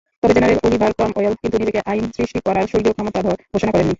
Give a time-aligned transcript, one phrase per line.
[0.21, 3.89] তবে general Oliver Cromwell কিন্তু নিজেকে আইন সৃষ্টি করার স্বর্গীয় ক্ষমতাধর ঘোষণা করেননি।